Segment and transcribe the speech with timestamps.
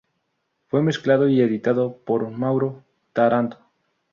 [0.65, 3.59] Fue mezclado y editado por Mauro Taranto.